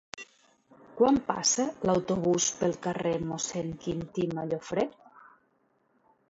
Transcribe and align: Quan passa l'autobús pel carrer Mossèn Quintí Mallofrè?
Quan 1.01 1.19
passa 1.27 1.65
l'autobús 1.89 2.49
pel 2.63 2.75
carrer 2.87 3.13
Mossèn 3.27 3.71
Quintí 3.87 4.29
Mallofrè? 4.35 4.91